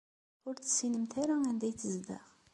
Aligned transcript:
Ur 0.47 0.55
tessinemt 0.57 1.13
ara 1.21 1.35
anda 1.49 1.65
ay 1.67 1.73
tezdeɣ? 1.75 2.25